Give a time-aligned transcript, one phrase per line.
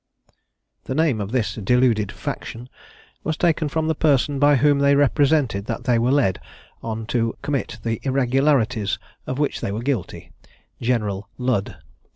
[0.85, 2.69] The name of this deluded faction
[3.23, 6.41] was taken from the person by whom they represented that they were led
[6.81, 10.31] on to commit the irregularities of which they were guilty
[10.81, 11.77] General Ludd.